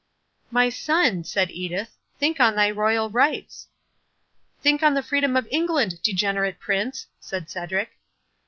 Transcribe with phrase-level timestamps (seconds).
[0.49, 3.67] "My son," said Edith, "think on thy royal rights!"
[4.59, 7.91] "Think on the freedom of England, degenerate Prince!" said Cedric.